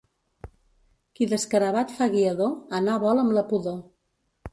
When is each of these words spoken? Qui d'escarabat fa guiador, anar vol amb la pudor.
Qui 1.19 1.27
d'escarabat 1.33 1.93
fa 1.97 2.07
guiador, 2.13 2.55
anar 2.79 2.97
vol 3.05 3.21
amb 3.25 3.37
la 3.37 3.45
pudor. 3.53 3.77